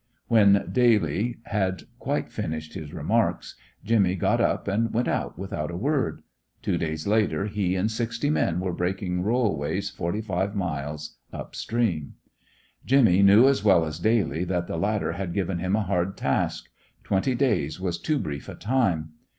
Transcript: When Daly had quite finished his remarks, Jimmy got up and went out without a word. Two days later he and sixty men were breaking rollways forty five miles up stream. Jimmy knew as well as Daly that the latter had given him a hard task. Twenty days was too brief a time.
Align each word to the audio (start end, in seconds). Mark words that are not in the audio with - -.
When 0.29 0.67
Daly 0.71 1.37
had 1.43 1.83
quite 1.99 2.31
finished 2.31 2.73
his 2.73 2.91
remarks, 2.91 3.55
Jimmy 3.85 4.15
got 4.15 4.41
up 4.41 4.67
and 4.67 4.91
went 4.91 5.07
out 5.07 5.37
without 5.37 5.69
a 5.69 5.77
word. 5.77 6.23
Two 6.63 6.79
days 6.79 7.05
later 7.05 7.45
he 7.45 7.75
and 7.75 7.91
sixty 7.91 8.31
men 8.31 8.59
were 8.59 8.73
breaking 8.73 9.21
rollways 9.21 9.91
forty 9.91 10.19
five 10.21 10.55
miles 10.55 11.17
up 11.31 11.55
stream. 11.55 12.15
Jimmy 12.83 13.21
knew 13.21 13.47
as 13.47 13.63
well 13.63 13.85
as 13.85 13.99
Daly 13.99 14.43
that 14.45 14.65
the 14.65 14.77
latter 14.79 15.11
had 15.11 15.35
given 15.35 15.59
him 15.59 15.75
a 15.75 15.83
hard 15.83 16.17
task. 16.17 16.69
Twenty 17.03 17.35
days 17.35 17.79
was 17.79 17.99
too 17.99 18.17
brief 18.17 18.49
a 18.49 18.55
time. 18.55 19.11